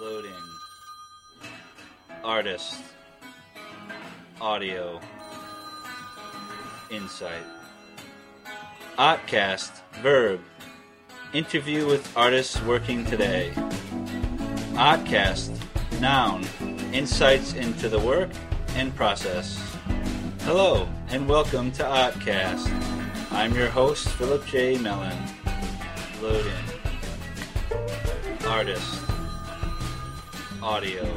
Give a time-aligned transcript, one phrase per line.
[0.00, 0.32] Loading.
[2.24, 2.76] Artist.
[4.40, 4.98] Audio.
[6.90, 7.42] Insight.
[8.96, 9.82] Ahtcast.
[10.00, 10.40] Verb.
[11.34, 13.52] Interview with artists working today.
[14.72, 15.54] Ahtcast.
[16.00, 16.46] Noun.
[16.94, 18.30] Insights into the work
[18.76, 19.62] and process.
[20.44, 22.70] Hello, and welcome to Ahtcast.
[23.32, 24.78] I'm your host, Philip J.
[24.78, 25.18] Mellon.
[26.22, 26.52] Loading.
[28.46, 28.99] Artist.
[30.62, 31.08] Audio.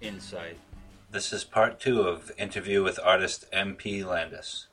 [0.00, 0.56] Insight.
[1.10, 4.68] This is part two of interview with artist MP Landis.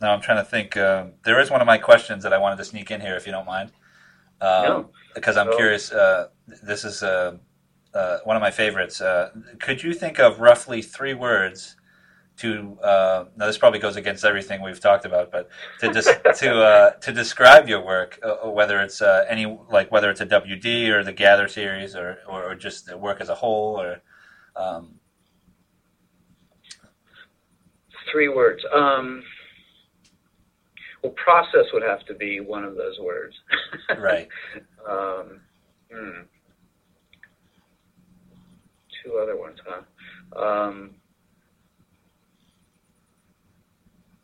[0.00, 0.76] Now I'm trying to think.
[0.76, 3.26] Uh, there is one of my questions that I wanted to sneak in here, if
[3.26, 3.72] you don't mind.
[4.40, 4.90] Um, No.
[5.14, 5.56] Because I'm No.
[5.56, 5.90] curious.
[5.92, 6.28] Uh,
[6.62, 7.36] this is uh,
[7.94, 9.00] uh, one of my favorites.
[9.00, 11.74] Uh, could you think of roughly three words
[12.40, 12.78] to?
[12.82, 15.48] Uh, now this probably goes against everything we've talked about, but
[15.80, 20.10] to des- to uh, to describe your work, uh, whether it's uh, any like whether
[20.10, 23.34] it's a WD or the Gather series or or, or just the work as a
[23.34, 24.02] whole, or
[24.56, 25.00] um,
[28.10, 28.62] Three words.
[28.74, 29.22] Um,
[31.02, 33.34] well, process would have to be one of those words.
[33.98, 34.28] right.
[34.88, 35.40] um,
[35.92, 36.22] hmm.
[39.02, 40.42] Two other ones, huh?
[40.42, 40.90] Um,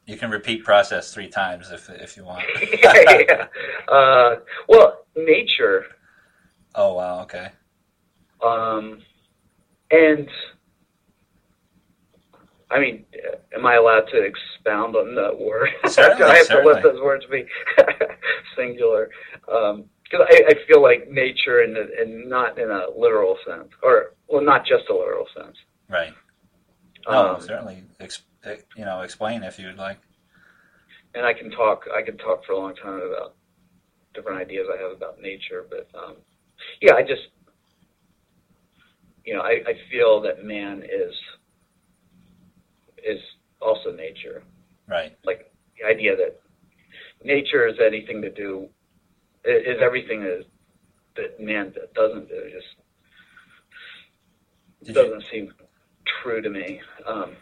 [0.06, 2.44] You can repeat process three times if if you want.
[2.82, 3.46] yeah, yeah.
[3.92, 4.36] Uh,
[4.68, 5.84] well, nature,
[6.74, 7.22] Oh wow.
[7.22, 7.48] Okay.
[8.44, 9.00] um,
[9.90, 10.28] and
[12.70, 13.04] I mean,
[13.54, 15.70] am I allowed to expound on that word?
[15.88, 16.74] Certainly, I have certainly.
[16.74, 17.44] to let those words be
[18.56, 19.10] singular?
[19.44, 24.42] Because I, I feel like nature, and and not in a literal sense, or well,
[24.42, 25.56] not just a literal sense.
[25.88, 26.12] Right.
[27.08, 27.84] No, Um, certainly.
[28.76, 29.98] You know, explain if you'd like.
[31.14, 31.84] and I can talk.
[31.94, 33.34] I can talk for a long time about
[34.14, 36.16] different ideas I have about nature, but um,
[36.80, 37.28] yeah, I just
[39.24, 41.14] you know I, I feel that man is
[43.04, 43.20] is
[43.60, 44.42] also nature.
[44.88, 45.16] Right.
[45.24, 46.40] Like the idea that
[47.24, 48.68] nature is anything to do
[49.44, 50.44] is everything that
[51.16, 52.66] that man doesn't do just
[54.84, 55.52] Did doesn't seem
[56.22, 56.80] true to me.
[57.06, 57.32] Um,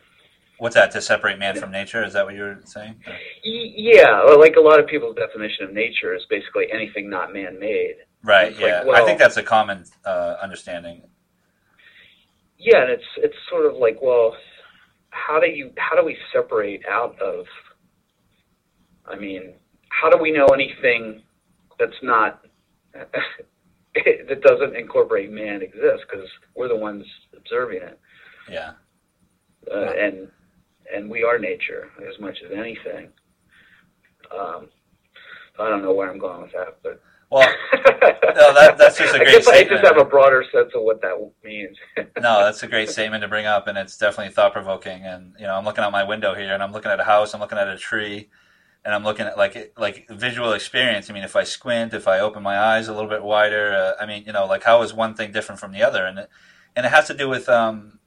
[0.64, 0.90] what's that?
[0.92, 2.02] To separate man from nature?
[2.02, 2.94] Is that what you were saying?
[3.44, 7.96] yeah, well, like a lot of people's definition of nature is basically anything not man-made.
[8.22, 8.52] Right.
[8.52, 8.90] It's like, yeah.
[8.90, 11.02] I think that's a common uh, understanding.
[12.58, 14.34] Yeah, and it's it's sort of like, well,
[15.10, 17.44] how do you how do we separate out of?
[19.04, 19.52] I mean,
[19.90, 21.20] how do we know anything
[21.78, 22.40] that's not
[22.94, 26.06] that doesn't incorporate man exists?
[26.10, 26.26] Because
[26.56, 27.04] we're the ones
[27.36, 28.00] observing it,
[28.48, 28.72] Yeah.
[29.70, 30.28] uh, and
[30.92, 33.08] and we are nature as much as anything.
[34.36, 34.68] Um,
[35.58, 37.00] I don't know where I'm going with that, but
[37.30, 40.72] Well, no, that, that's just a I great guess I just have a broader sense
[40.74, 41.76] of what that means.
[41.96, 45.02] no, that's a great statement to bring up, and it's definitely thought provoking.
[45.02, 47.34] And you know, I'm looking out my window here, and I'm looking at a house,
[47.34, 48.30] I'm looking at a tree,
[48.84, 51.08] and I'm looking at like like visual experience.
[51.08, 54.02] I mean, if I squint, if I open my eyes a little bit wider, uh,
[54.02, 56.04] I mean, you know, like how is one thing different from the other?
[56.04, 56.28] And it,
[56.76, 57.98] and it has to do with um,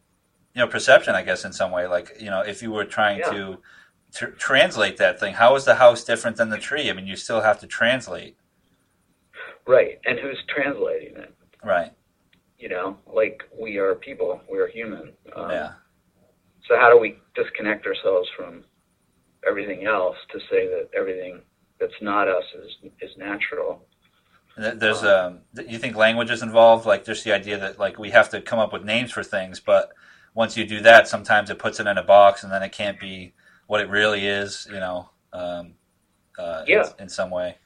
[0.57, 1.85] you know, perception, I guess, in some way.
[1.85, 3.29] Like you know, if you were trying Yeah.
[3.29, 3.57] to
[4.11, 6.89] tr- translate that thing, how is the house different than the tree?
[6.89, 8.35] I mean, you still have to translate,
[9.67, 11.33] right, and who's translating it?
[11.63, 11.91] right?
[12.59, 15.73] you know like we are people we're human um, Yeah,
[16.67, 18.63] so how do we disconnect ourselves from
[19.47, 21.41] everything else to say that everything
[21.79, 23.85] that's not us is is natural
[24.57, 28.09] There's um, th- you think language is involved, like just the idea that like we
[28.09, 29.91] have to come up with names for things, but
[30.37, 32.99] once you do that, sometimes it puts it in a box, and then it can't
[32.99, 33.33] be
[33.65, 35.73] what it really is, you know, um,
[36.37, 36.89] uh, in- Yeah.
[36.99, 37.57] in, some way.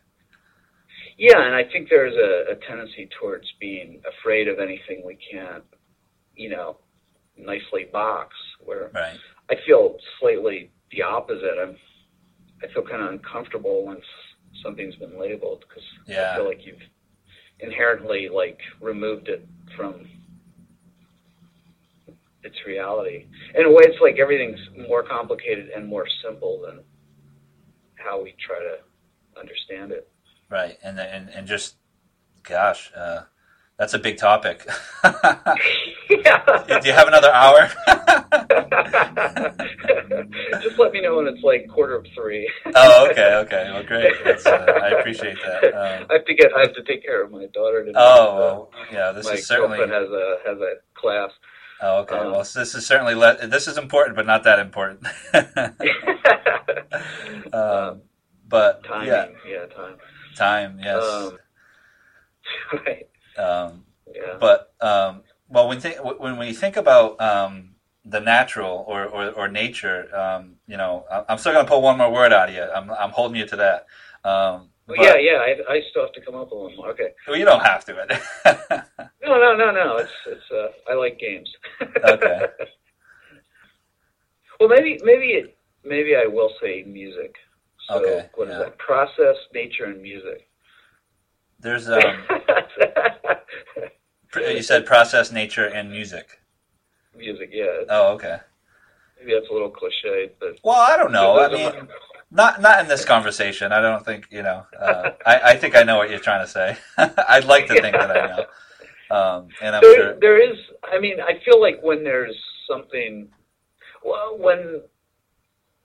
[1.18, 5.64] yeah and i think there's a, a tendency towards being afraid of anything we can't
[6.36, 6.78] you know
[7.38, 8.30] nicely box
[8.68, 9.18] where Right.
[9.50, 11.76] i feel slightly the opposite i'm
[12.64, 14.06] i feel kind of uncomfortable once
[14.64, 16.86] something's been labeled because i feel like you've
[17.60, 19.46] inherently like removed it
[19.76, 19.94] from
[22.44, 23.28] its reality.
[23.56, 26.80] In a way, it's like everything's more complicated and more simple than
[27.96, 30.10] how we try to understand it.
[30.50, 30.78] Right.
[30.84, 31.76] And and and just,
[32.44, 33.22] gosh, uh,
[33.78, 34.68] that's a big topic.
[35.04, 35.56] yeah.
[36.82, 37.70] do you have another hour?
[40.62, 42.50] Just let me know when it's like quarter of three.
[42.76, 43.70] oh, okay, okay.
[43.74, 44.14] Well, great.
[44.46, 45.62] Uh, I appreciate that.
[45.72, 46.52] Um, I have to get.
[46.56, 48.00] I have to take care of my daughter tonight.
[48.00, 49.12] oh, well, yeah.
[49.12, 49.80] This my is certainly.
[49.80, 51.32] has a has a class.
[51.82, 52.16] Oh, okay.
[52.16, 55.08] Um, well, this is certainly le- this is important, but not that important.
[57.54, 58.02] um,
[58.48, 59.96] but Timing, yeah, yeah, time.
[60.36, 60.80] time.
[60.80, 61.04] Yes.
[61.04, 61.38] Um,
[62.86, 63.08] right.
[63.38, 64.38] Um, Yeah.
[64.40, 67.76] But um, well, when th- when we think about um,
[68.06, 72.12] the natural or or, or nature, um, you know, I'm still gonna pull one more
[72.12, 72.64] word out of you.
[72.64, 73.86] I'm I'm holding you to that.
[74.98, 75.56] Well, but- yeah, yeah.
[75.70, 76.90] I, I still have to come up with one more.
[76.90, 77.10] Okay.
[77.28, 77.94] Well, you don't have to.
[79.24, 79.98] No, no, no, no.
[79.98, 80.52] It's it's.
[80.52, 81.50] Uh, I like games.
[82.04, 82.42] Okay.
[84.60, 87.36] well, maybe maybe it maybe I will say music.
[87.88, 88.60] So Okay, what is yeah.
[88.60, 88.78] that?
[88.78, 90.48] Process, nature, and music.
[91.60, 92.02] There's um,
[94.32, 96.42] pr- you said process, nature, and music.
[97.16, 97.82] music, yeah.
[97.90, 98.38] Oh, okay.
[99.22, 101.40] Maybe that's a little cliche, but Well, I don't know.
[101.40, 101.88] I mean,
[102.32, 103.72] not not in this conversation.
[103.72, 104.66] I don't think you know.
[104.80, 106.78] Uh, I I think I know what you're trying to say.
[106.98, 108.46] I'd like to think that I know.
[109.16, 110.20] Um, and I'm there, sure.
[110.20, 110.58] there is.
[110.84, 112.36] I mean, I feel like when there's
[112.70, 113.28] something,
[114.04, 114.82] well, when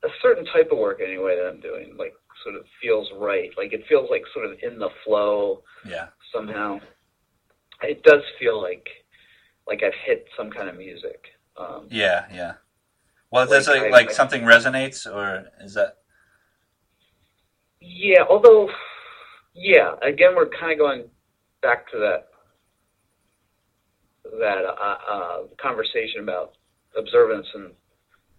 [0.05, 3.73] a certain type of work anyway that I'm doing, like sort of feels right, like
[3.73, 6.07] it feels like sort of in the flow Yeah.
[6.33, 6.81] somehow.
[7.83, 8.89] It does feel like
[9.67, 11.25] like I've hit some kind of music.
[11.57, 12.27] Um, Yeah.
[12.33, 12.53] Yeah.
[13.31, 15.99] Well, does Like, like, I- like I- something resonates, or is that?
[17.81, 18.71] Yeah, although,
[19.55, 21.11] yeah, again, we're kind of going
[21.63, 22.29] back to that
[24.41, 26.55] that uh, uh, conversation about
[26.97, 27.73] observance and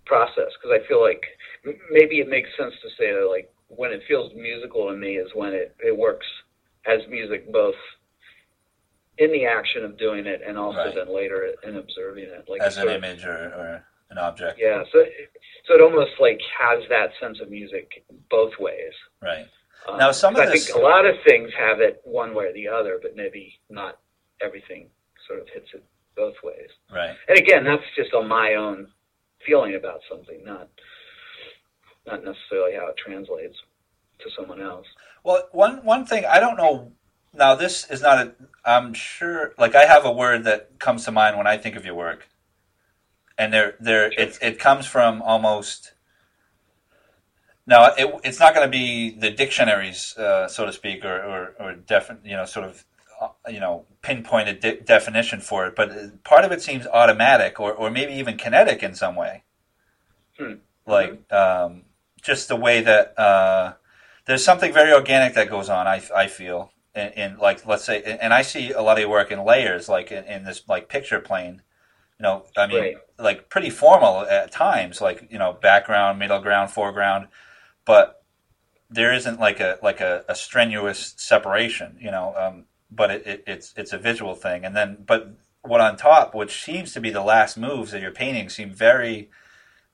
[0.05, 1.23] process because I feel like
[1.65, 5.15] m- maybe it makes sense to say that like when it feels musical to me
[5.17, 6.25] is when it it works
[6.85, 7.75] as music both
[9.17, 10.95] in the action of doing it and also Right.
[10.95, 13.85] then later in observing it like as an of- image or, or
[14.17, 14.59] an object.
[14.59, 15.03] yeah so
[15.67, 19.45] so it almost like has that sense of music both ways Right.
[19.87, 22.45] um, Now, some of I this- think a lot of things have it one way
[22.45, 23.99] or the other, but maybe not
[24.41, 24.89] everything
[25.27, 25.83] sort of hits it
[26.15, 26.69] both ways.
[26.93, 27.15] Right.
[27.27, 28.87] And again, that's just on my own
[29.45, 30.67] feeling about something, not
[32.05, 33.57] not necessarily how it translates
[34.19, 34.87] to someone else.
[35.23, 36.91] Well, one one thing I don't know.
[37.33, 38.33] Now, this is not a.
[38.65, 39.53] I'm sure.
[39.57, 42.27] Like, I have a word that comes to mind when I think of your work,
[43.37, 45.93] and there, there, it it comes from almost.
[47.65, 51.55] Now, it, it's not going to be the dictionaries, uh, so to speak, or or,
[51.59, 52.85] or defi- you know, sort of,
[53.21, 55.75] uh, you know, pinpointed de- definition for it.
[55.75, 59.43] But part of it seems automatic, or or maybe even kinetic in some way.
[60.37, 60.53] Hmm.
[60.85, 61.83] Like, um,
[62.21, 63.17] just the way that.
[63.19, 63.73] Uh,
[64.27, 65.87] there's something very organic that goes on.
[65.87, 69.09] I, I feel in, in like let's say, and I see a lot of your
[69.09, 71.61] work in layers, like in, in this like picture plane.
[72.19, 72.97] You know, I mean, Right.
[73.19, 77.27] like pretty formal at times, like you know, background, middle ground, foreground,
[77.85, 78.23] but
[78.89, 81.97] there isn't like a like a, a strenuous separation.
[81.99, 85.31] You know, um, but it, it, it's it's a visual thing, and then but
[85.63, 89.29] what on top, which seems to be the last moves of your painting, seem very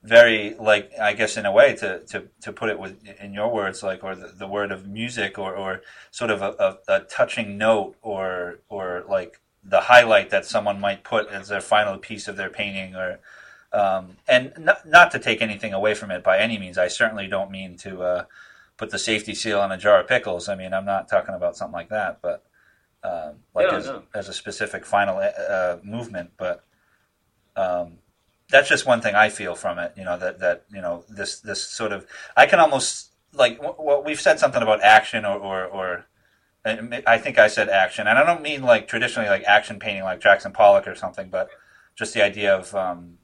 [0.02, 3.52] very like I guess in a way to to, to put it with in your
[3.52, 5.80] words like or the, the word of music or, or
[6.10, 11.04] sort of a, a, a touching note or or like the highlight that someone might
[11.04, 13.18] put as their final piece of their painting or
[13.72, 17.26] um, and not, not to take anything away from it by any means I certainly
[17.26, 18.24] don't mean to uh,
[18.76, 21.56] put the safety seal on a jar of pickles I mean I'm not talking about
[21.56, 22.44] something like that but
[23.02, 24.02] um, like No, as, no.
[24.14, 26.64] as a specific final uh, movement but
[27.56, 27.98] um,
[28.50, 29.92] that's just one thing I feel from it.
[29.96, 32.06] You know that that you know this this sort of
[32.36, 36.06] I can almost like well we've said something about action or or, or
[36.64, 40.20] I think I said action, and I don't mean like traditionally like action painting like
[40.20, 41.50] Jackson Pollock or something, but
[41.94, 43.18] just the idea of um,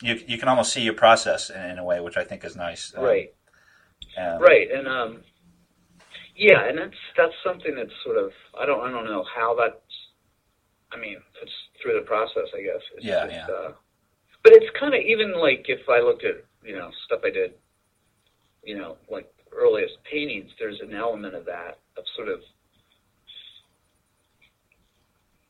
[0.00, 2.56] you you can almost see your process in, in a way, which I think is
[2.56, 2.94] nice.
[2.96, 3.34] Um, Right.
[4.16, 5.20] um, Right, and um,
[6.34, 9.76] yeah, and that's that's something that's sort of I don't I don't know how that's.
[10.92, 12.82] I mean, it's through the process, I guess.
[12.96, 13.54] It's Yeah, just, yeah.
[13.54, 13.72] Uh,
[14.42, 17.52] but it's kind of even like if I looked at you know stuff I did,
[18.64, 20.50] you know, like earliest paintings.
[20.58, 22.40] There's an element of that of sort of.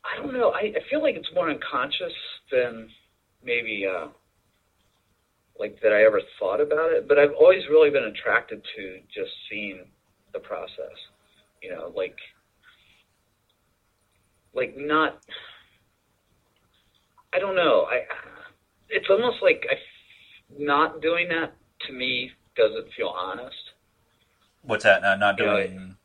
[0.04, 0.50] I don't know.
[0.50, 2.12] I, I feel like it's more unconscious
[2.50, 2.88] than
[3.44, 4.08] maybe uh,
[5.58, 7.06] like that I ever thought about it.
[7.08, 9.86] But I've always really been attracted to just seeing
[10.32, 10.96] the process.
[11.62, 12.16] You know, like
[14.54, 15.20] like not.
[17.32, 17.86] I don't know.
[17.90, 18.02] I.
[18.88, 19.74] It's almost like I,
[20.58, 21.52] not doing that
[21.86, 23.54] to me doesn't feel honest.
[24.62, 25.04] What's that?
[25.04, 25.96] Uh, not You know, doing.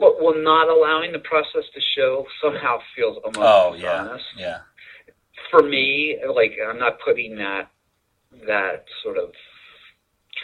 [0.00, 4.24] Well, well, not allowing the process to show somehow feels almost oh yeah, dishonest.
[4.38, 4.58] yeah,
[5.50, 7.70] For me, like I'm not putting that
[8.46, 9.30] that sort of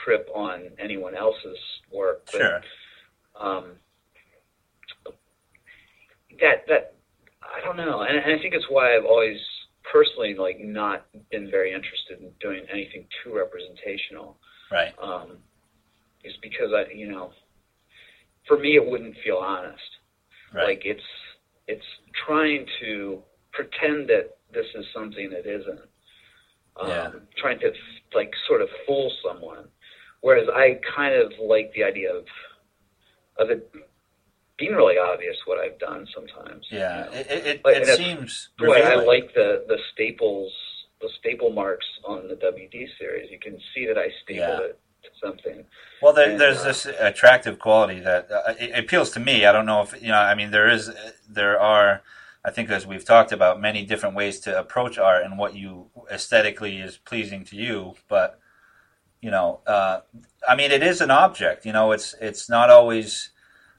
[0.04, 1.58] trip on anyone else's
[1.90, 2.26] work.
[2.26, 2.60] But, sure.
[3.40, 3.64] Um,
[6.40, 6.94] that that
[7.42, 9.38] I don't know, and, and I think it's why I've always
[9.90, 14.36] personally like not been very interested in doing anything too representational.
[14.70, 14.92] Right.
[15.02, 15.38] Um,
[16.24, 17.30] is because I, you know,
[18.46, 19.82] for me it wouldn't feel honest.
[20.54, 20.64] Right.
[20.68, 21.02] Like it's
[21.68, 21.84] it's
[22.26, 23.22] trying to
[23.52, 25.80] pretend that this is something that isn't.
[26.80, 27.10] Um, Yeah.
[27.38, 27.72] Trying to
[28.14, 29.68] like sort of fool someone,
[30.20, 32.24] whereas I kind of like the idea of
[33.38, 33.70] of it
[34.58, 36.66] being really obvious what I've done sometimes.
[36.70, 37.12] you Yeah, know?
[37.12, 40.52] it it, it, Like, it seems way I like the the staples,
[41.00, 43.30] the staple marks on the WD series.
[43.30, 44.66] You can see that I stapled Yeah.
[44.70, 44.80] it
[45.22, 45.64] something.
[46.02, 49.44] Well, there, And, there's uh, this attractive quality that uh, appeals to me.
[49.46, 50.18] I don't know if you know.
[50.18, 50.90] I mean, there is,
[51.28, 52.02] there are.
[52.44, 55.90] I think as we've talked about, many different ways to approach art and what you
[56.10, 57.94] aesthetically is pleasing to you.
[58.08, 58.38] But
[59.20, 60.00] you know, uh,
[60.48, 61.66] I mean, it is an object.
[61.66, 63.30] You know, it's it's not always,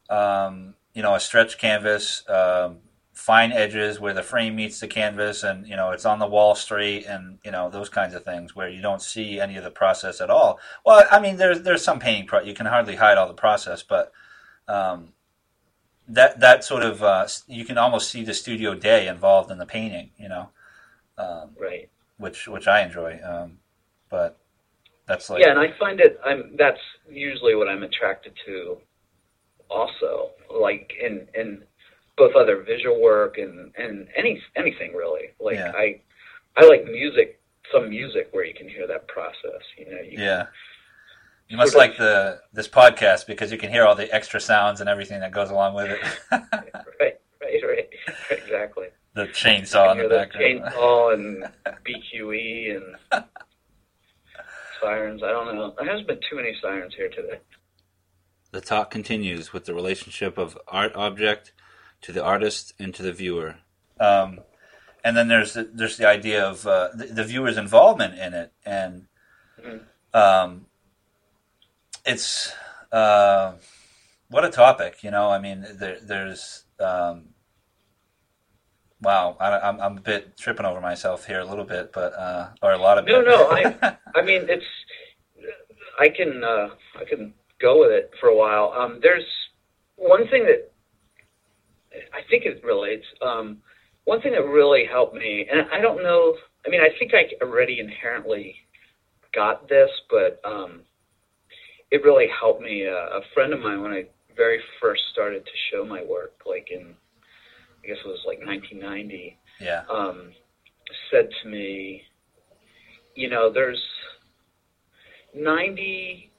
[0.09, 2.79] um, you know, a stretch canvas, um,
[3.27, 6.55] fine edges where the frame meets the canvas, and you know, it's on the wall
[6.55, 9.69] straight, and you know, those kinds of things where you don't see any of the
[9.69, 10.57] process at all.
[10.85, 13.83] Well, I mean, there's there's some painting pro- you can hardly hide all the process,
[13.83, 14.13] but
[14.69, 15.11] um,
[16.07, 19.65] that that sort of uh, you can almost see the studio day involved in the
[19.65, 20.49] painting, you know,
[21.17, 21.89] um, Right.
[22.15, 23.19] which which I enjoy.
[23.21, 23.59] Um,
[24.09, 24.37] but
[25.05, 26.17] that's like yeah, and I find it.
[26.23, 26.55] I'm.
[26.57, 26.79] That's
[27.09, 28.77] usually what I'm attracted to.
[29.69, 31.66] Also, like in in
[32.17, 35.29] both other visual work and and any anything really.
[35.39, 35.71] Like Yeah.
[35.75, 36.01] I
[36.55, 37.39] I like music.
[37.71, 39.61] Some music where you can hear that process.
[39.77, 40.01] You know.
[40.01, 40.45] You, yeah.
[41.49, 44.39] You must sort of- like the this podcast because you can hear all the extra
[44.39, 45.99] sounds and everything that goes along with it.
[46.99, 47.19] Right.
[47.41, 47.63] Right.
[47.63, 47.89] Right.
[48.31, 48.87] Exactly.
[49.13, 51.43] the chainsaw in the hear the chainsaw and
[51.85, 53.23] BQE and
[54.81, 55.23] sirens.
[55.23, 55.73] I don't know.
[55.77, 57.39] There hasn't been too many sirens here today.
[58.51, 61.53] The talk continues with the relationship of art object
[62.01, 63.55] to the artist and to the viewer.
[63.99, 64.39] Um,
[65.03, 68.51] and then there's the, there's the idea of uh, the, the viewer's involvement in it,
[68.65, 69.07] and
[69.59, 69.83] Mhm.
[70.13, 70.65] um,
[72.05, 72.53] it's
[72.91, 73.53] uh,
[74.29, 75.29] what a topic, you know.
[75.29, 77.29] I mean, there, there's um,
[79.01, 82.49] wow, I, I'm I'm a bit tripping over myself here a little bit, but uh,
[82.61, 83.27] or a lot of No, bit.
[83.27, 84.65] no, I- I mean, it's.
[85.99, 88.73] I can uh, I can go with it for a while.
[88.77, 89.25] Um, there's
[89.95, 90.71] one thing that
[92.13, 93.05] I think it relates.
[93.21, 93.57] Um,
[94.05, 96.35] one thing that really helped me, and I don't know.
[96.65, 98.55] I mean, I think I already inherently
[99.33, 100.81] got this, but um,
[101.91, 102.87] it really helped me.
[102.87, 106.69] Uh, a friend of mine, when I very first started to show my work, like
[106.71, 106.93] in,
[107.83, 110.31] I guess it was like 1990 yeah, um,
[111.11, 112.03] said to me,
[113.15, 113.81] you know, there's
[115.33, 116.31] 90,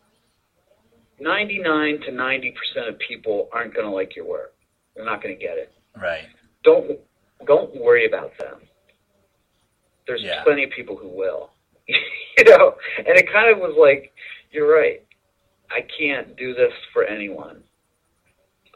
[1.21, 4.55] 99 to 90% of people aren't going to like your work.
[4.99, 5.73] They're not going to get it.
[5.97, 6.27] right,
[6.65, 6.99] Don't,
[7.47, 8.57] don't worry about them.
[10.09, 10.43] There's Yeah.
[10.43, 11.51] plenty of people who will,
[11.87, 14.13] you know, and it kind of was like,
[14.51, 15.05] you're right.
[15.71, 17.63] I can't do this for anyone.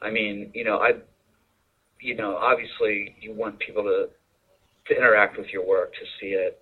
[0.01, 0.93] I mean, you know, I,
[2.01, 4.09] you know, obviously you want people to
[4.89, 6.61] to interact with your work, to see it,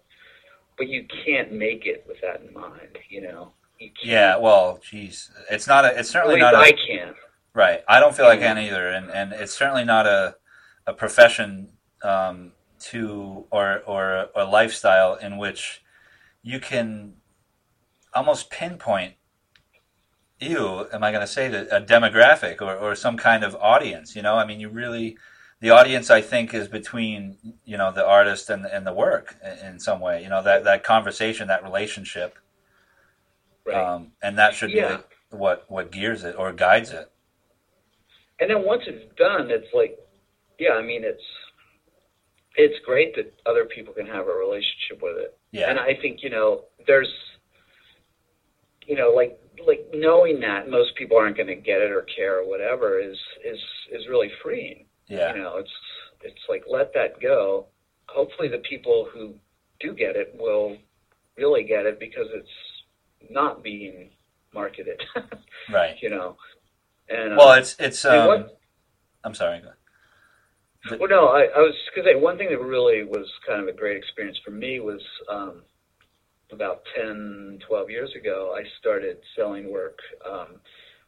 [0.78, 2.96] but you can't make it with that in mind.
[3.08, 4.04] You know, you can't.
[4.06, 4.36] yeah.
[4.36, 5.98] Well, geez, it's not a.
[5.98, 6.58] It's certainly not a.
[6.58, 7.14] I can.
[7.54, 7.82] Right.
[7.88, 8.38] I don't feel like.
[8.40, 10.36] I can either, and and it's certainly not a
[10.86, 11.70] a profession
[12.02, 15.82] um, to or or a lifestyle in which
[16.42, 17.14] you can
[18.14, 19.14] almost pinpoint.
[20.38, 24.16] You am I going to say that a demographic or, or some kind of audience?
[24.16, 25.18] You know, I mean, you really
[25.60, 29.78] the audience I think is between you know the artist and and the work in,
[29.80, 30.22] some way.
[30.22, 32.38] You know that that conversation, that relationship,
[33.66, 33.76] Right.
[33.76, 34.98] um, and that should Yeah.
[35.30, 37.10] be what what gears it or guides it.
[38.40, 39.98] And then once it's done, it's like,
[40.58, 41.22] yeah, I mean, it's
[42.56, 45.38] it's great that other people can have a relationship with it.
[45.52, 45.70] Yeah.
[45.70, 47.12] And I think you know, there's,
[48.86, 52.40] you know, like like knowing that most people aren't going to get it or care
[52.40, 53.58] or whatever is is
[53.92, 54.86] is really freeing.
[55.06, 55.34] Yeah.
[55.34, 55.70] You know, it's
[56.22, 57.66] it's like let that go.
[58.08, 59.34] Hopefully, the people who
[59.80, 60.76] do get it will
[61.36, 62.48] really get it because it's
[63.30, 64.10] not being
[64.54, 65.00] marketed.
[65.72, 65.94] Right.
[66.02, 66.36] you know,
[67.10, 68.04] and uh, Well, it's it's.
[68.04, 68.60] Um, what-
[69.24, 69.60] I'm sorry.
[69.60, 70.98] Go ahead.
[70.98, 73.68] Well, no, I, I was going to say one thing that really was kind of
[73.68, 75.62] a great experience for me was um,
[76.52, 79.98] about 10, 12 years ago, I started selling work
[80.28, 80.60] um,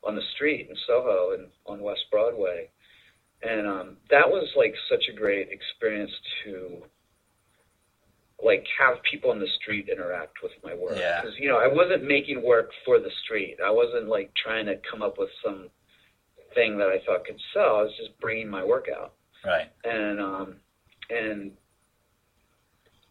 [0.04, 2.68] on the street in Soho and on West Broadway.
[3.42, 6.12] And um, that was like such a great experience
[6.44, 6.82] to
[8.44, 10.96] like have people on the street interact with my work.
[10.98, 11.22] Yeah.
[11.22, 13.56] Because, you know, I wasn't making work for the street.
[13.64, 15.70] I wasn't like trying to come up with some
[16.54, 17.76] thing that I thought could sell.
[17.76, 19.68] I was just bringing my work out Right.
[19.84, 20.56] and um,
[21.10, 21.52] and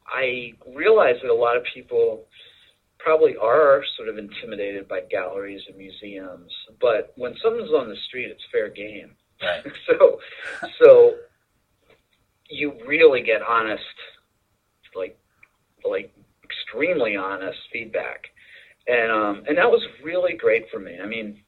[0.07, 2.25] I realize that a lot of people
[2.99, 8.29] probably are sort of intimidated by galleries and museums, but when something's on the street,
[8.29, 9.11] it's fair game.
[9.41, 9.63] Right.
[9.87, 10.19] so,
[10.81, 11.15] so
[12.49, 13.81] you really get honest,
[14.95, 15.17] like
[15.83, 18.25] like extremely honest feedback,
[18.87, 20.97] and um, and that was really great for me.
[21.01, 21.41] I mean,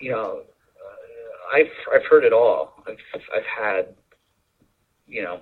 [0.00, 2.74] you know, uh, I've I've heard it all.
[2.86, 2.96] I've
[3.34, 3.94] I've had,
[5.06, 5.40] you know,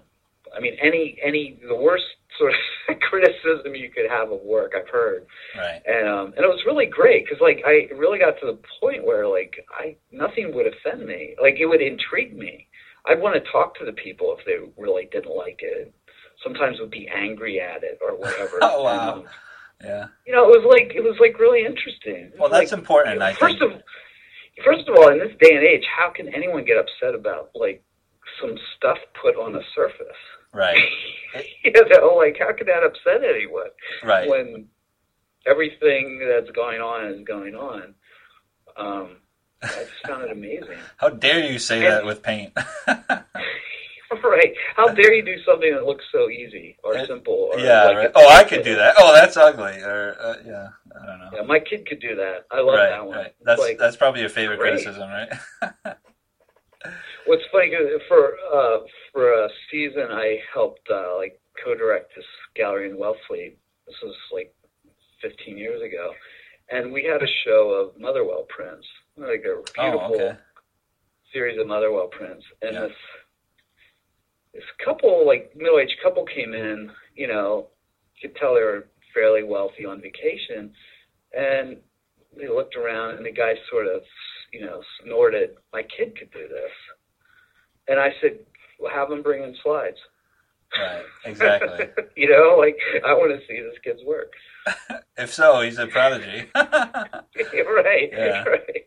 [0.57, 2.05] I mean, any any the worst
[2.39, 5.83] sort of criticism you could have of work I've heard, Right.
[5.87, 9.05] and um, and it was really great because like I really got to the point
[9.05, 12.69] where like I nothing would offend me, like it would intrigue me.
[13.07, 15.93] I'd want to talk to the people if they really didn't like it.
[16.43, 18.59] Sometimes would be angry at it or whatever.
[18.63, 19.15] Oh, wow.
[19.15, 19.25] Um,
[19.85, 20.07] Yeah.
[20.27, 22.33] you know, it was like it was like really interesting.
[22.39, 23.75] Well, that's like, important, I first think.
[23.75, 23.83] of
[24.65, 27.83] first of all, in this day and age, how can anyone get upset about like
[28.41, 30.07] some stuff put on a surface?
[30.53, 30.79] Right.
[31.65, 33.71] you know, like how could that upset anyone
[34.05, 34.29] Right.
[34.29, 34.69] when
[35.47, 37.95] everything that's going on is going on?
[38.77, 39.17] Um,
[39.63, 40.79] I just found it amazing.
[40.97, 42.53] How dare you say that with paint?
[42.87, 44.53] right?
[44.77, 47.51] How dare you do something that looks so easy or simple?
[47.53, 47.85] Or yeah.
[47.85, 48.11] like Right.
[48.15, 48.95] Oh, I could do that.
[48.99, 49.81] Oh, that's ugly.
[49.81, 50.69] Or uh, yeah,
[51.01, 51.31] I don't know.
[51.35, 52.47] Yeah, my kid could do that.
[52.51, 52.91] I love right.
[52.91, 53.19] that one.
[53.19, 53.35] Right.
[53.43, 54.83] That's like, that's probably your favorite great.
[54.83, 55.29] criticism, right?
[57.27, 57.73] What's funny
[58.09, 58.79] for uh,
[59.13, 62.25] for a season, I helped uh, like co-direct this
[62.55, 63.55] gallery in Wellfleet.
[63.87, 64.55] This was like
[65.23, 66.13] 15 years ago,
[66.71, 68.87] and we had a show of Motherwell prints,
[69.17, 70.37] like a beautiful oh, okay.
[71.33, 72.45] series of Motherwell prints.
[72.61, 72.81] And Yeah.
[72.83, 72.97] this
[74.53, 76.91] this couple, like middle-aged couple, came in.
[77.15, 77.69] You know,
[78.17, 80.73] you could tell they were fairly wealthy on vacation,
[81.37, 81.77] and
[82.37, 84.03] they looked around, and the guy sort of,
[84.53, 86.73] you know, snorted, "My kid could do this."
[87.89, 88.39] And I said,
[88.79, 89.99] "Well, have them bring in slides."
[90.79, 91.05] Right.
[91.25, 91.89] Exactly.
[92.17, 94.33] you know, like I want to see this kid's work.
[95.17, 96.51] if so, he's a prodigy.
[96.55, 98.45] right, Yeah.
[98.45, 98.87] right.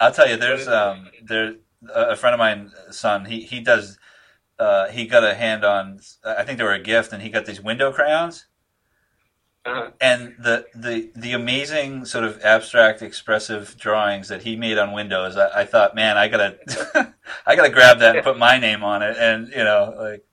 [0.00, 1.54] I'll tell you, there's um there
[1.94, 3.24] a friend of mine, son.
[3.26, 3.98] He he does.
[4.58, 6.00] Uh, he got a hand on.
[6.24, 8.46] I think they were a gift, and he got these window crayons.
[9.64, 9.90] Uh-huh.
[10.00, 15.36] And the, the the amazing sort of abstract, expressive drawings that he made on windows,
[15.36, 16.58] I, I thought, man, I gotta,
[17.46, 19.16] I gotta grab that and put my name on it.
[19.18, 20.24] And you know, like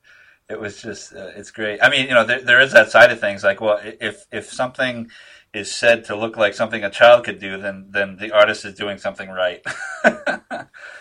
[0.50, 1.80] it was just, uh, it's great.
[1.82, 3.44] I mean, you know, there, there is that side of things.
[3.44, 5.10] Like, well, if if something
[5.54, 8.76] is said to look like something a child could do, then then the artist is
[8.76, 9.64] doing something right.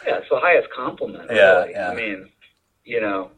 [0.06, 1.30] Yeah, it's the highest compliment.
[1.30, 1.70] Yeah, really.
[1.72, 1.90] yeah.
[1.90, 2.28] I mean,
[2.84, 3.30] you know,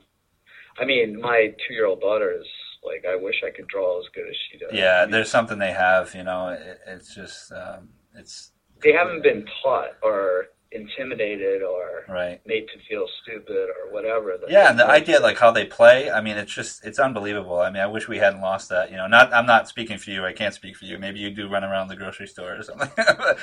[0.79, 2.47] I mean, my two-year-old daughter is
[2.87, 4.71] like, I wish I could draw as good as she does.
[4.73, 6.15] yeah, there's something they have.
[6.15, 12.41] You know, it, it's just, um, it's they haven't been taught or intimidated or right.
[12.47, 14.37] made to feel stupid or whatever.
[14.41, 17.61] that Yeah, and the idea like how they play, I mean, it's just it's unbelievable.
[17.61, 18.91] I mean, I wish we hadn't lost that.
[18.91, 20.25] You know, not I'm not speaking for you.
[20.25, 20.99] I can't speak for you.
[20.99, 22.91] Maybe you do run around the grocery store or something.
[22.99, 23.37] uh,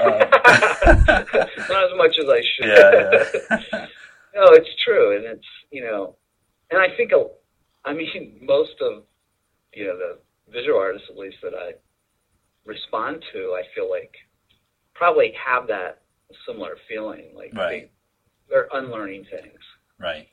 [1.68, 2.66] not as much as I should.
[2.66, 3.86] yeah,
[4.34, 6.16] no, it's true, and it's you know,
[6.70, 7.26] and I think a,
[7.84, 9.02] I mean most of
[9.72, 10.18] you know the
[10.52, 11.72] visual artists at least that I
[12.64, 14.14] respond to, I feel like
[14.94, 16.02] probably have that
[16.46, 17.68] similar feeling, like Right.
[17.68, 17.90] they,
[18.48, 19.58] they're unlearning things,
[19.98, 20.26] right.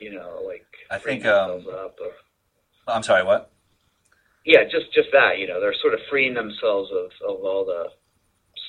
[0.00, 2.12] you know, like I think, um, up of,
[2.86, 3.22] I'm sorry.
[3.24, 3.50] What?
[4.44, 7.90] yeah, just just that, you know, they're sort of freeing themselves of of all the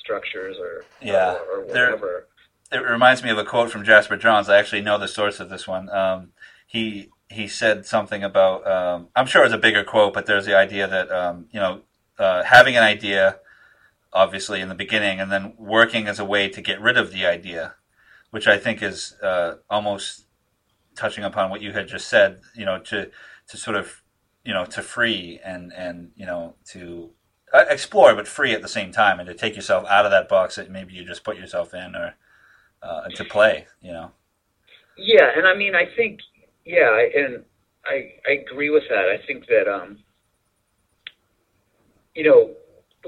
[0.02, 2.26] structures or Yeah, or, or they're- whatever.
[2.72, 4.48] It reminds me of a quote from Jasper Johns.
[4.48, 5.88] I actually know the source of this one.
[5.90, 6.32] Um,
[6.68, 8.66] he he said something about.
[8.66, 11.82] Um, I'm sure it's a bigger quote, but there's the idea that um, you know
[12.18, 13.38] uh, having an idea,
[14.12, 17.24] obviously in the beginning, and then working as a way to get rid of the
[17.24, 17.74] idea,
[18.30, 20.26] which I think is uh, almost
[20.96, 22.40] touching upon what you had just said.
[22.54, 23.10] You know, to
[23.48, 24.02] to sort of
[24.44, 27.10] you know to free and and you know to
[27.54, 30.28] uh, explore but free at the same time, and to take yourself out of that
[30.28, 32.16] box that maybe you just put yourself in, or
[32.82, 33.68] uh, to play.
[33.80, 34.10] You know.
[34.96, 36.20] Yeah, and I mean, I think,
[36.64, 37.44] yeah, and
[37.86, 39.08] I I agree with that.
[39.08, 39.98] I think that, um,
[42.14, 42.50] you know,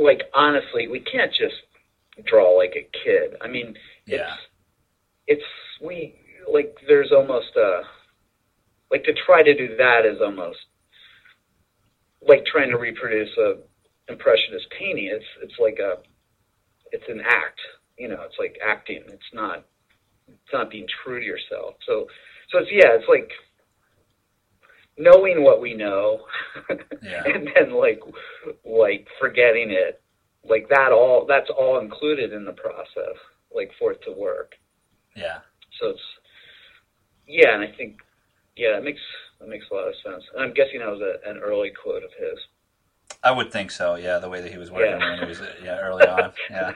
[0.01, 1.55] like honestly, we can't just
[2.27, 3.37] draw like a kid.
[3.41, 3.75] I mean,
[4.07, 4.37] it's Yeah.
[5.27, 5.43] it's
[5.81, 6.15] we
[6.53, 7.83] like there's almost a
[8.91, 10.59] like to try to do that is almost
[12.27, 13.57] like trying to reproduce a
[14.09, 15.11] impressionist painting.
[15.13, 15.99] It's it's like a
[16.93, 17.61] it's an act.
[17.99, 19.03] You know, it's like acting.
[19.09, 19.65] It's not
[20.29, 21.75] it's not being true to yourself.
[21.87, 22.07] So
[22.53, 23.31] so it's yeah, it's like
[24.99, 26.21] knowing what we know
[27.03, 27.23] Yeah.
[27.27, 28.01] and then like
[28.65, 30.01] like forgetting it.
[30.45, 33.17] Like that all that's all included in the process,
[33.55, 34.55] like for it to work.
[35.17, 35.39] Yeah.
[35.81, 36.01] So it's
[37.27, 37.99] yeah, and I think
[38.57, 39.01] yeah, that makes
[39.41, 40.25] that makes a lot of sense.
[40.35, 42.39] And I'm guessing that was a, an early quote of his.
[43.23, 43.95] I would think so.
[43.95, 45.11] Yeah, the way that he was working Yeah.
[45.11, 46.33] when he was yeah early on.
[46.51, 46.73] Yeah,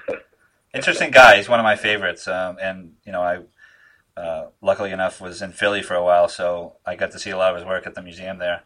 [0.74, 1.36] interesting guy.
[1.36, 2.28] He's one of my favorites.
[2.28, 3.40] Um, and you know, I
[4.16, 7.36] uh, luckily enough, was in Philly for a while, so I got to see a
[7.36, 8.62] lot of his work at the museum there.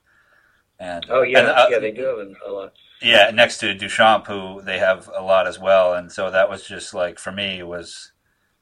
[0.78, 2.72] And Oh yeah, and, uh, yeah, they do have a lot.
[3.02, 6.66] yeah, next to Duchamp, who they have a lot as well, and so that was
[6.66, 8.12] just like for me it was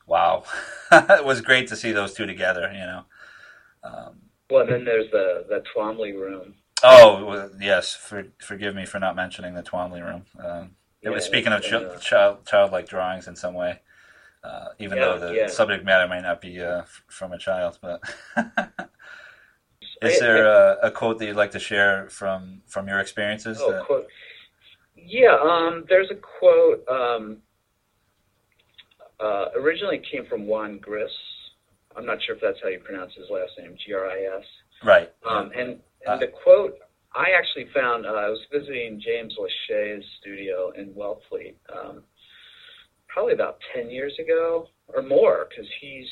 [0.07, 0.45] wow.
[0.93, 2.71] it was great to see those two together.
[2.73, 3.05] You know.
[3.85, 4.21] Um,
[4.51, 6.55] Well, then there's the the Twombly room.
[6.83, 10.25] oh well, yes, for, forgive me for not mentioning the Twombly room.
[10.43, 10.71] Um,
[11.03, 13.81] it was speaking of ch- uh, child childlike drawings in some way,
[14.45, 15.47] uh, even Yeah, though the yeah.
[15.49, 17.79] subject matter may not be uh, f- from a child.
[17.83, 18.01] But
[20.03, 23.59] is there a, a quote that you'd like to share from from your experiences?
[23.61, 24.07] Oh, that- quote.
[24.97, 26.87] Yeah, um, there's a quote.
[26.89, 27.39] Um,
[29.21, 31.11] uh, originally came from Juan Gris.
[31.97, 34.45] I'm not sure if that's how you pronounce his last name, G-R-I-S.
[34.85, 35.11] right.
[35.29, 36.79] Um, and and Uh, the quote
[37.15, 38.07] I actually found.
[38.07, 42.05] Uh, I was visiting James Lechay's studio in Wellfleet, um,
[43.09, 46.09] probably about ten years ago or more, because he's.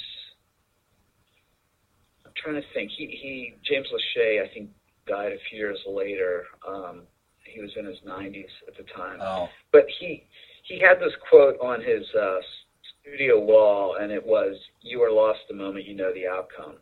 [2.25, 2.91] I'm trying to think.
[2.97, 4.71] He he James Lechay, I think,
[5.07, 6.45] died a few years later.
[6.67, 7.03] Um,
[7.45, 10.27] he was in his 90s at the time oh, but he
[10.65, 12.39] he had this quote on his uh,
[13.01, 16.75] studio wall, and it was "You are lost the moment you know the outcome."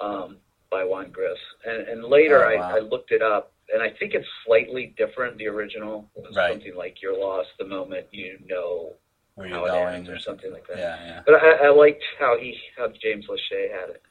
[0.00, 0.36] Um,
[0.70, 2.70] by Juan Gris, and and later Oh, wow.
[2.70, 5.38] I, I looked it up, and I think it's slightly different.
[5.38, 6.52] The original was Right.
[6.52, 8.94] something like "You're lost the moment you know
[9.34, 10.78] where how you're it going ends," or something like that.
[10.78, 11.22] Yeah, yeah.
[11.24, 14.02] But I, I liked how he how James Lechay had it.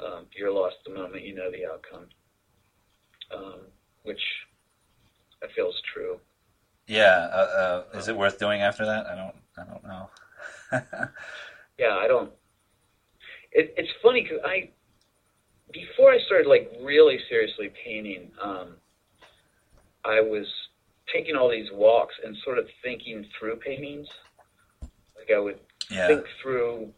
[0.00, 2.06] Um, You're lost the moment you know the outcome,
[3.34, 3.60] um,
[4.02, 4.20] which
[5.42, 6.18] I feel is true.
[6.88, 9.06] Yeah, uh, uh, is it worth doing after that?
[9.06, 11.08] I don't, I don't know.
[11.78, 12.30] Yeah, I don't.
[13.52, 14.70] It, it's funny because I,
[15.72, 18.76] before I started like really seriously painting, um,
[20.04, 20.46] I was
[21.12, 24.08] taking all these walks and sort of thinking through paintings.
[25.16, 25.60] Like I would
[25.90, 26.92] yeah, think through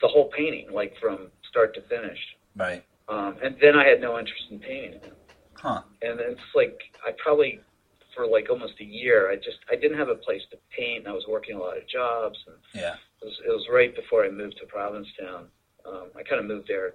[0.00, 2.18] the whole painting, like from start to finish.
[2.56, 2.84] right.
[3.08, 5.00] Um, and then I had no interest in painting.
[5.54, 5.82] Huh.
[6.02, 7.60] And it's like I probably
[8.14, 11.00] for like almost a year, I just I didn't have a place to paint.
[11.00, 13.94] And I was working a lot of jobs, and Yeah, it was, it was right
[13.94, 15.46] before I moved to Provincetown.
[15.86, 16.94] Um, I kind of moved there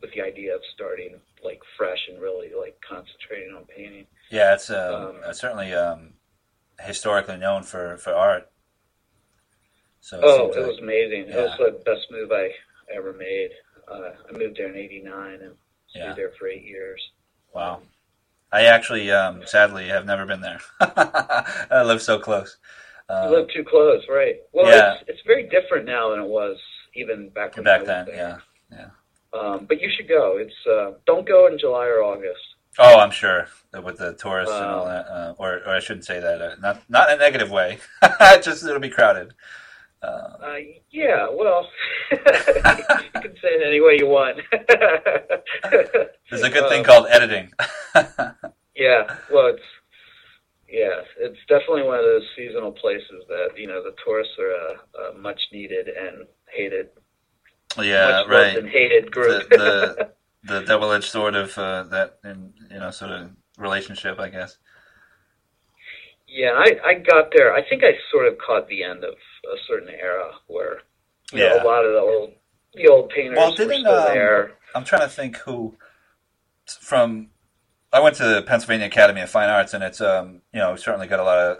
[0.00, 4.06] with the idea of starting like fresh and really like concentrating on painting.
[4.34, 4.54] Yeah.
[4.54, 6.14] It's uh, Um, uh, certainly um,
[6.80, 8.50] historically known for for art.
[10.00, 11.28] So it Oh, it like- was amazing!
[11.28, 12.50] It was the best move I
[12.92, 13.50] ever made.
[13.88, 15.56] Uh, I moved there in '89 and
[15.94, 16.12] Yeah.
[16.12, 17.00] stayed there for eight years.
[17.52, 17.80] wow.
[18.52, 20.60] I actually, um, sadly, have never been there.
[20.80, 22.56] I live so close.
[23.10, 24.36] You Uh, live too close, right?
[24.52, 24.94] Well, yeah.
[24.94, 26.56] it's, it's very different now than it was
[26.94, 28.42] even back when back then, there.
[28.70, 28.90] yeah.
[29.32, 30.36] Um, but you should go.
[30.38, 32.53] It's uh, don't go in July or August.
[32.78, 33.46] Oh, I'm sure
[33.82, 36.40] with the tourists and all Uh, that, uh, or, or I shouldn't say that.
[36.42, 37.78] Uh, not not in a negative way.
[38.42, 39.32] Just it'll be crowded.
[40.02, 40.06] Uh,
[40.42, 40.56] Uh,
[40.90, 41.66] yeah, well,
[42.10, 44.38] you can say it any way you want.
[46.30, 47.52] there's a good thing called editing.
[48.76, 49.62] Yeah, well, it's
[50.68, 55.18] yeah, it's definitely one of those seasonal places that you know the tourists are a,
[55.18, 56.88] much needed and hated,
[57.80, 58.58] yeah, right.
[58.58, 59.48] and hated group.
[59.48, 60.10] The-
[60.46, 64.58] the- The double-edged sword of uh, that, in, you know, sort of relationship, I guess.
[66.26, 67.54] yeah, I I got there.
[67.54, 70.80] I think I sort of caught the end of a certain era where
[71.32, 71.62] you know, Yeah.
[71.62, 72.32] a lot of the old
[72.74, 74.52] the old painters Well, were didn't, still um, there.
[74.74, 75.76] I'm trying to think who
[76.80, 77.30] from.
[77.92, 81.06] I went to the Pennsylvania Academy of Fine Arts, and it's um you know certainly
[81.06, 81.58] got a lot of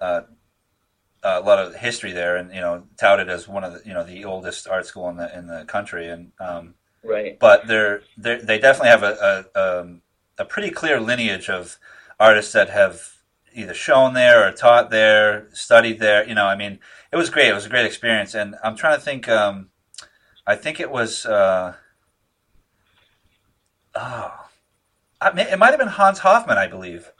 [0.00, 0.20] uh, uh,
[1.22, 4.04] a lot of history there, and you know touted as one of the you know
[4.04, 7.38] the oldest art school in the in the country, and um, Right.
[7.38, 10.02] but they're, they're they definitely have a a, um,
[10.38, 11.78] a pretty clear lineage of
[12.18, 13.16] artists that have
[13.54, 16.26] either shown there or taught there, studied there.
[16.26, 16.78] You know, I mean,
[17.12, 17.48] it was great.
[17.48, 19.28] It was a great experience, and I'm trying to think.
[19.28, 19.70] Um,
[20.46, 21.26] I think it was.
[21.26, 21.74] Uh,
[23.94, 24.46] oh,
[25.20, 27.12] I mean, it might have been Hans Hofmann, I believe.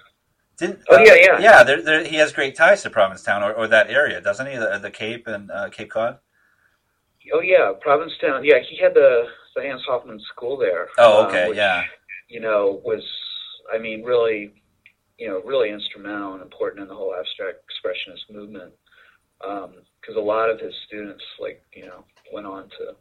[0.56, 0.80] Didn't?
[0.90, 1.38] Oh, uh, yeah, yeah.
[1.40, 1.62] yeah.
[1.62, 4.56] There, there, he has great ties to Provincetown or, or that area, doesn't he?
[4.56, 6.18] The, the Cape and uh, Cape Cod.
[7.32, 8.44] Oh yeah, Provincetown.
[8.44, 10.88] Yeah, he had the the Hans Hofmann School there.
[10.98, 11.84] Oh, um, okay, which, yeah,
[12.28, 13.02] You know, was
[13.72, 14.52] I mean, really,
[15.18, 18.72] you know, really instrumental and important in the whole abstract expressionist movement.
[19.38, 22.94] Because a lot of his students, like you know, went on to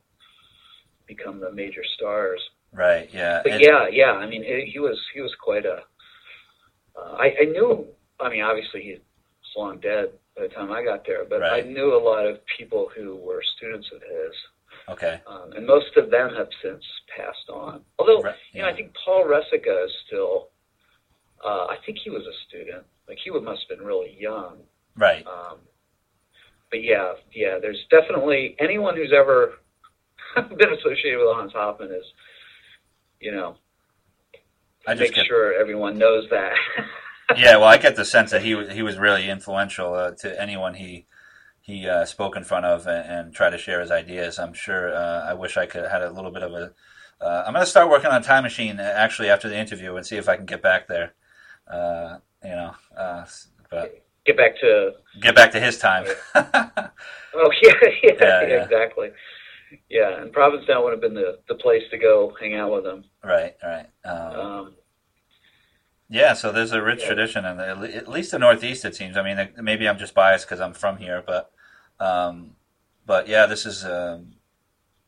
[1.08, 2.42] become the major stars.
[2.74, 3.42] right, yeah.
[3.44, 4.12] But And- yeah, yeah.
[4.14, 5.84] I mean, he, he was he was quite a.
[6.96, 7.88] Uh, I, I knew.
[8.20, 9.00] I mean, obviously he's
[9.56, 11.64] long dead by the time I got there, but Right.
[11.66, 14.34] I knew a lot of people who were students of his.
[14.90, 16.84] Okay, um, and most of them have since
[17.16, 17.82] passed on.
[18.00, 18.68] Although, Right, you know.
[18.68, 20.50] I think Paul Resika is still.
[21.44, 22.86] Uh, I think he was a student.
[23.08, 24.58] Like he would, must have been really young.
[24.96, 25.26] right.
[25.26, 25.60] Um,
[26.70, 29.54] but yeah, yeah, there's definitely anyone who's ever
[30.36, 32.06] been associated with Hans Hofmann is,
[33.20, 33.56] you know,
[34.88, 36.54] I just make get, sure everyone knows that.
[37.38, 40.42] yeah, well, I get the sense that he was he was really influential uh, to
[40.42, 41.06] anyone he
[41.70, 44.40] he uh, spoke in front of and, and tried to share his ideas.
[44.40, 44.86] I'm sure.
[44.94, 46.74] Uh, I wish I could have had a little bit of a.
[47.22, 50.06] Uh, I'm going to start working on Time Machine uh, actually after the interview and
[50.06, 51.14] see if I can get back there.
[51.68, 53.26] Uh, you know, uh,
[53.70, 56.06] but Get back to get back to his time.
[56.36, 58.64] oh yeah, yeah, Yeah, yeah.
[58.64, 59.10] exactly.
[59.90, 63.04] Yeah, and Provincetown would have been the the place to go hang out with him.
[63.24, 63.88] right, right.
[64.06, 64.76] Um, Um,
[66.10, 67.08] Yeah, so there's a rich Yeah.
[67.08, 69.16] tradition, and at least the Northeast, it seems.
[69.18, 71.52] I mean, maybe I'm just biased because I'm from here, but,
[72.00, 72.56] um,
[73.06, 74.34] but yeah, this is um,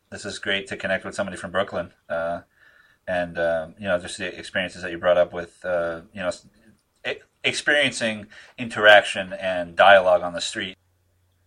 [0.10, 2.42] this is great to connect with somebody from Brooklyn, uh,
[3.08, 6.28] and um, you know, just the experiences that you brought up with, uh, you know,
[6.28, 6.48] s-
[7.08, 8.28] e- experiencing
[8.58, 10.78] interaction and dialogue on the street.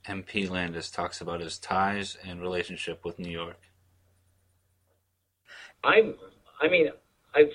[0.06, 3.58] MP Landis talks about his ties and relationship with New York.
[5.82, 6.14] I'm,
[6.60, 6.88] I mean,
[7.34, 7.50] I've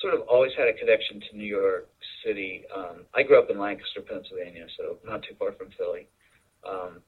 [0.00, 1.88] sort of always had a connection to New York
[2.24, 2.64] City.
[2.74, 6.08] Um, I grew up in Lancaster, Pennsylvania, so not too far from Philly.
[6.68, 7.02] Um,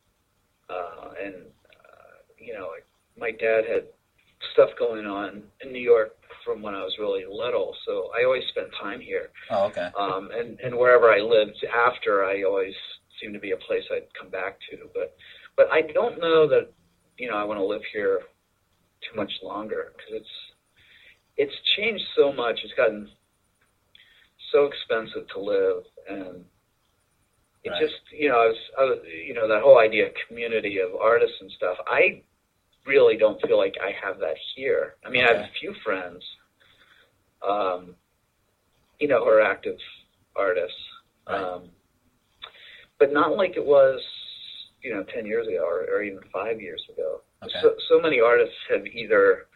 [0.70, 2.70] uh, and, uh, you know,
[3.18, 3.84] my dad had
[4.52, 8.44] stuff going on in New York from when I was really little, so I always
[8.48, 9.30] spent time here.
[9.50, 9.90] Oh, okay.
[9.98, 12.74] Um, and, and wherever I lived after, I always
[13.20, 14.88] seemed to be a place I'd come back to.
[14.94, 15.14] But,
[15.56, 16.72] but I don't know that,
[17.18, 18.20] you know, I want to live here
[19.02, 20.34] too much longer because it's,
[21.36, 22.58] it's changed so much.
[22.64, 23.10] It's gotten
[24.52, 26.44] so expensive to live, and
[27.64, 27.80] it Right.
[27.80, 30.94] just you know I was, I was you know that whole idea of community of
[30.94, 31.76] artists and stuff.
[31.86, 32.22] I
[32.86, 34.94] really don't feel like I have that here.
[35.04, 36.24] I mean, I have a few friends,
[37.46, 37.94] um,
[38.98, 39.76] you know, who are active
[40.36, 40.76] artists,
[41.28, 41.40] Right.
[41.42, 41.70] um,
[42.98, 44.00] but not like it was
[44.82, 47.20] you know ten years ago or, or even five years ago.
[47.42, 47.52] Okay.
[47.62, 49.46] So, so many artists have either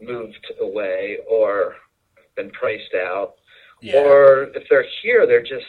[0.00, 1.76] moved away or
[2.34, 3.34] been priced out,
[3.80, 4.00] Yeah.
[4.00, 5.66] or if they're here, they're just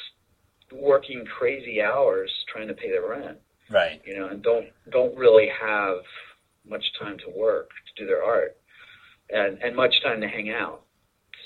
[0.71, 3.38] working crazy hours trying to pay their rent,
[3.69, 4.01] right.
[4.06, 5.97] you know, and don't don't really have
[6.67, 8.58] much time to work to do their art,
[9.30, 10.82] and and much time to hang out.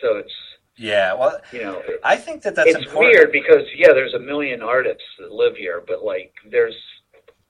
[0.02, 0.34] So it's
[0.78, 1.14] Yeah.
[1.14, 3.14] Well, you know I think that that's it's important.
[3.14, 6.76] weird because yeah, there's a million artists that live here, but like there's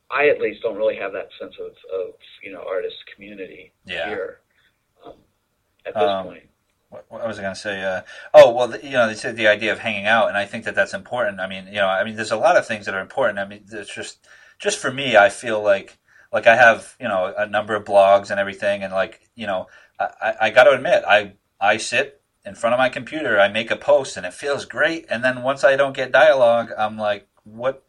[0.09, 4.09] I at least don't really have that sense of of you know artist community Yeah.
[4.09, 4.39] here
[5.05, 5.13] um,
[5.85, 6.43] at this Um, point.
[6.91, 7.81] What, was I going to say?
[7.81, 8.01] Uh,
[8.33, 10.65] oh, well, the, you know, they said the idea of hanging out, and I think
[10.65, 11.39] that that's important.
[11.39, 13.39] I mean, you know, I mean, there's a lot of things that are important.
[13.39, 14.27] I mean, it's just,
[14.59, 15.97] just for me, I feel like,
[16.33, 19.67] like I have, you know, a number of blogs and everything, and like, you know,
[19.99, 23.47] I, I, I got to admit, I, I sit in front of my computer, I
[23.47, 26.97] make a post, and it feels great, and then once I don't get dialogue, I'm
[26.97, 27.85] like, what?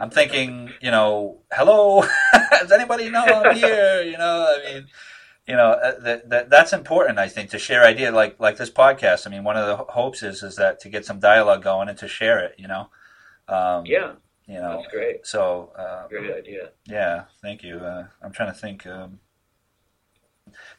[0.00, 2.04] I'm thinking, you know, hello,
[2.50, 4.02] does anybody know I'm here?
[4.02, 4.86] You know, I mean,
[5.46, 8.70] you know uh, that, that that's important i think to share idea like like this
[8.70, 9.26] podcast.
[9.26, 11.98] I mean one of the hopes is is that to get some dialogue going and
[11.98, 12.88] to share it you know?
[13.48, 14.12] Um Yeah,
[14.46, 15.26] you know that's great.
[15.26, 16.70] so uh, Great idea.
[16.86, 17.76] yeah thank you.
[17.78, 19.18] Uh, i'm trying to think um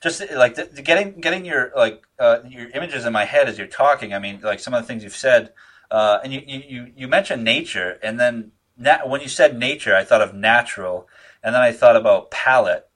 [0.01, 3.47] just uh, like the, the getting getting your like uh, your images in my head
[3.49, 4.13] as you're talking.
[4.13, 5.51] I mean like some of the things you've said
[5.91, 9.95] uh, and you, you you you mentioned nature and then na- when you said nature
[9.95, 11.07] i thought of natural
[11.43, 12.89] and then i thought about palette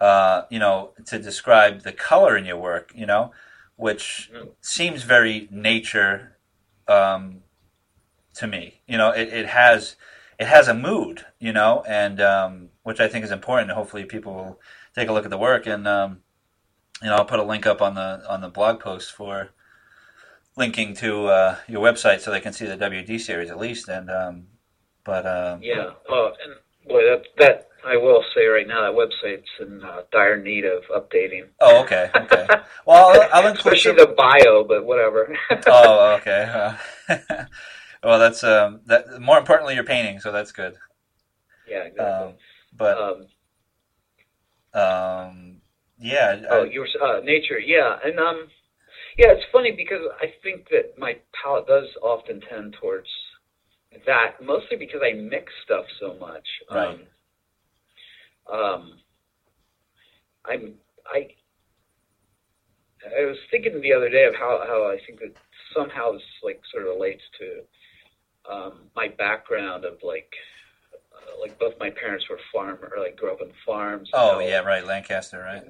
[0.00, 3.32] uh, you know, to describe the color in your work, you know,
[3.76, 4.30] which
[4.60, 6.36] seems very nature
[6.86, 7.42] um,
[8.34, 8.80] to me.
[8.86, 9.96] You know, it, it has
[10.38, 13.72] it has a mood, you know, and um, which I think is important.
[13.72, 14.60] Hopefully, people will
[14.94, 16.20] take a look at the work, and um,
[17.02, 19.50] you know, I'll put a link up on the on the blog post for
[20.56, 23.88] linking to uh, your website so they can see the WD series at least.
[23.88, 24.46] And um,
[25.04, 25.90] but um, Yeah.
[26.08, 26.54] Oh, and
[26.88, 30.82] boy, that that I will say right now that website's in uh, dire need of
[30.94, 31.46] updating.
[31.60, 32.46] oh, okay, okay.
[32.86, 35.36] Well, I'll, I'll include Especially some- the bio, but whatever.
[35.66, 36.76] oh, okay.
[37.08, 37.44] Uh,
[38.02, 39.20] well, that's um, that.
[39.20, 40.74] More importantly, you're painting, so that's good.
[41.68, 42.04] yeah, exactly.
[42.04, 42.34] Um,
[42.76, 45.56] but um, um,
[45.98, 48.48] yeah, oh, uh, you were uh, nature, yeah, and um,
[49.16, 53.08] yeah, it's funny because I think that my palette does often tend towards
[54.06, 56.46] that, mostly because I mix stuff so much.
[56.70, 56.88] Right.
[56.88, 57.00] Um,
[58.52, 58.94] um,
[60.44, 60.74] I'm
[61.06, 61.28] I.
[63.16, 65.36] I was thinking the other day of how, how I think that
[65.74, 70.32] somehow this like sort of relates to um, my background of like
[71.14, 74.10] uh, like both my parents were farm or like grew up on farms.
[74.14, 75.64] oh yeah, right, Lancaster, right?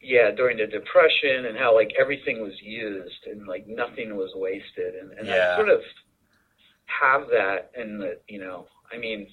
[0.00, 4.94] yeah during the depression and how like everything was used and like nothing was wasted
[4.94, 5.50] and, and Yeah.
[5.52, 5.80] I sort of
[6.86, 9.26] have that and the you know I mean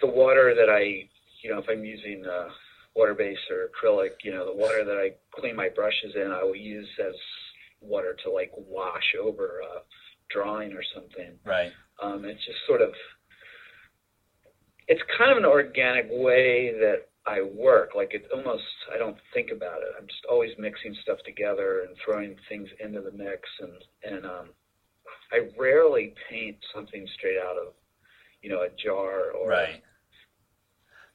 [0.00, 1.08] the water that I,
[1.48, 2.48] you know, if I'm using uh,
[2.94, 6.44] water base or acrylic, you know, the water that I clean my brushes in, I
[6.44, 7.14] will use as
[7.80, 9.80] water to like wash over a
[10.30, 11.32] drawing or something.
[11.46, 11.72] Right.
[12.02, 12.90] Um, it's just sort of,
[14.88, 17.92] it's kind of an organic way that I work.
[17.96, 19.88] Like it's almost, I don't think about it.
[19.98, 23.72] I'm just always mixing stuff together and throwing things into the mix, and
[24.04, 24.48] and um,
[25.32, 27.72] I rarely paint something straight out of,
[28.42, 29.82] you know, a jar or Right.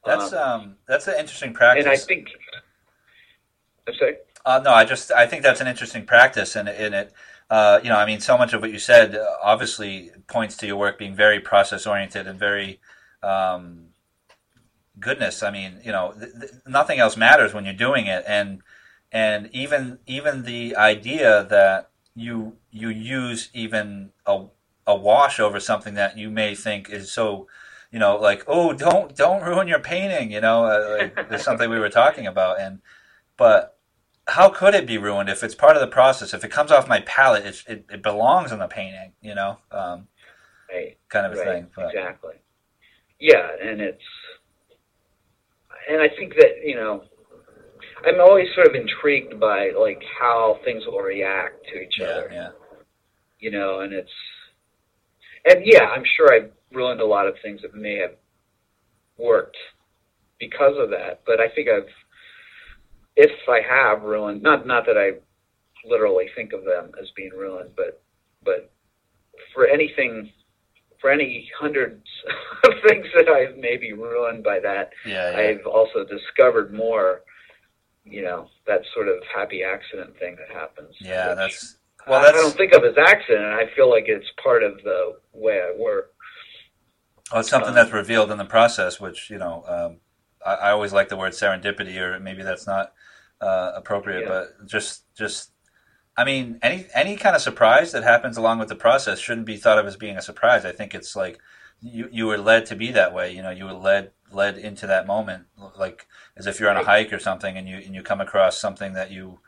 [0.06, 1.84] That's Um, um that's an interesting practice.
[1.84, 2.28] And I think,
[3.88, 4.16] I'm sorry.
[4.44, 7.12] Uh, no, I just I think that's an interesting practice, and in it,
[7.50, 10.66] uh, you know, I mean, so much of what you said uh, obviously points to
[10.66, 12.80] your work being very process oriented and very
[13.22, 13.86] um,
[15.00, 15.42] goodness.
[15.42, 18.60] I mean, you know, th- th- nothing else matters when you're doing it, and
[19.12, 24.46] and even even the idea that you you use even a
[24.86, 27.46] a wash over something that you may think is so.
[27.94, 30.32] You know, like oh, don't don't ruin your painting.
[30.32, 32.80] You know, uh, like, there's something we were talking about, and
[33.36, 33.78] but
[34.26, 36.34] how could it be ruined if it's part of the process?
[36.34, 39.58] If it comes off my palette, it it, it belongs in the painting, you know,
[39.70, 40.08] um,
[40.68, 40.98] Right.
[41.08, 41.44] kind of a right.
[41.46, 41.66] thing.
[41.76, 42.34] But, Exactly.
[43.20, 44.02] Yeah, and it's,
[45.88, 47.04] and I think that you know,
[48.04, 52.28] I'm always sort of intrigued by like how things will react to each yeah, other.
[52.32, 52.48] yeah,
[53.38, 54.10] You know, and it's,
[55.48, 58.14] and yeah, I'm sure I've ruined a lot of things that may have
[59.18, 59.56] worked
[60.38, 61.22] because of that.
[61.26, 61.88] But I think I've,
[63.16, 65.18] if I have ruined, not not that I
[65.88, 68.02] literally think of them as being ruined, but
[68.44, 68.70] but
[69.54, 70.30] for anything,
[71.00, 72.04] for any hundreds
[72.64, 75.48] of things that I've maybe ruined by that, yeah, yeah.
[75.48, 77.22] I've also discovered more.
[78.06, 80.94] You know, that sort of happy accident thing that happens.
[81.00, 83.46] yeah, that's well, That's, I don't think of as accident.
[83.46, 86.13] I feel like it's part of the way I work.
[87.30, 89.96] Well, it's something um, that's revealed in the process, which you know, um,
[90.44, 92.92] I, I always like the word serendipity, or maybe that's not
[93.40, 94.28] uh, appropriate, Yeah.
[94.28, 95.50] but just just.
[96.16, 99.56] I mean, any any kind of surprise that happens along with the process shouldn't be
[99.56, 100.64] thought of as being a surprise.
[100.64, 101.40] I think it's like
[101.80, 103.32] you you were led to be that way.
[103.34, 106.06] You know, you were led led into that moment, like
[106.36, 108.92] as if you're on a hike or something, and you and you come across something
[108.92, 109.40] that you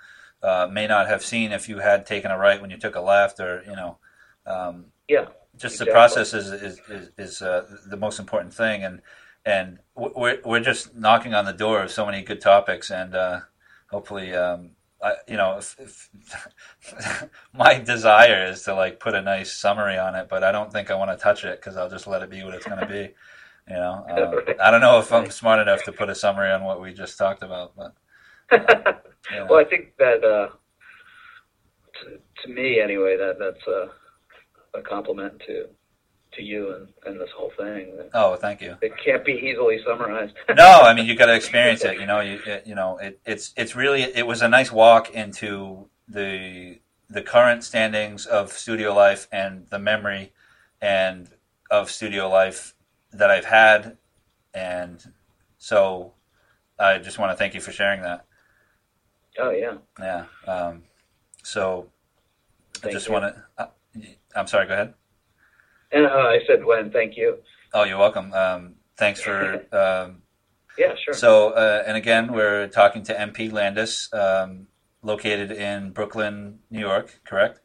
[0.42, 3.00] uh, may not have seen if you had taken a right when you took a
[3.00, 3.98] left, or you know,
[4.46, 9.02] um, Yeah, just the process is is is, is uh, the most important thing, and
[9.44, 13.40] and we're we're just knocking on the door of so many good topics, and uh,
[13.90, 14.34] hopefully.
[14.34, 14.70] Um,
[15.02, 20.14] I, you know, if, if my desire is to like put a nice summary on
[20.14, 22.30] it, but I don't think I want to touch it because I'll just let it
[22.30, 23.14] be what it's going to be.
[23.68, 24.06] You know,
[24.48, 26.94] um, I don't know if I'm smart enough to put a summary on what we
[26.94, 27.94] just talked about, but
[28.52, 29.46] you know.
[29.50, 30.50] well, I think that uh,
[31.98, 33.90] to, to me anyway, that that's a,
[34.76, 35.66] a compliment to
[36.32, 37.98] to you and, and this whole thing.
[38.14, 38.76] oh, thank you.
[38.82, 40.34] It can't be easily summarized.
[40.56, 41.98] no, I mean you got to experience it.
[41.98, 45.10] You know, you it, you know it, it's it's really it was a nice walk
[45.10, 50.32] into the the current standings of studio life and the memory
[50.80, 51.30] and
[51.70, 52.74] of studio life
[53.12, 53.96] that I've had,
[54.52, 55.02] and
[55.58, 56.12] so
[56.78, 58.26] I just want to thank you for sharing that.
[59.38, 60.24] oh yeah, Yeah.
[60.46, 60.82] Um,
[61.42, 61.88] so
[62.84, 63.70] I just want to.
[64.36, 64.66] I'm sorry.
[64.66, 64.94] Go ahead.
[65.92, 66.90] and uh, I said when.
[66.90, 67.38] Thank you.
[67.72, 68.32] Oh, you're welcome.
[68.32, 69.64] Um, thanks for.
[69.72, 70.22] Um,
[70.78, 71.14] Yeah, sure.
[71.14, 74.66] So, uh, and again, we're talking to MP Landis, um,
[75.02, 77.60] located in Brooklyn, New York, correct?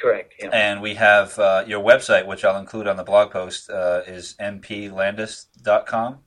[0.00, 0.32] Correct.
[0.38, 0.48] Yeah.
[0.50, 4.34] And we have uh, your website, which I'll include on the blog post, uh, is
[4.40, 6.18] mplandis.com.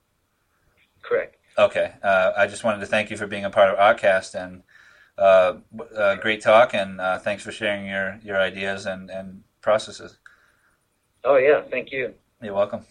[1.02, 1.36] Correct.
[1.58, 1.93] Okay.
[2.04, 4.62] Uh, I just wanted to thank you for being a part of Ahtcast and
[5.17, 5.56] uh,
[5.95, 10.17] uh, great talk, and uh, thanks for sharing your, your ideas and, and processes.
[11.23, 11.62] Oh yeah.
[11.62, 12.13] Thank you.
[12.41, 12.86] You're welcome.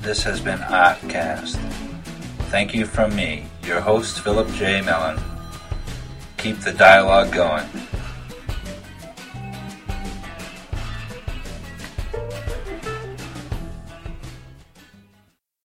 [0.00, 1.56] This has been Ahtcast.
[2.50, 4.80] Thank you from me, your host, Philip J.
[4.80, 5.20] Mellon.
[6.38, 7.66] Keep the dialogue going.